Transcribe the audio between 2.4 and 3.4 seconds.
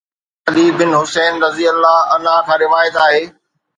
کان روايت آهي.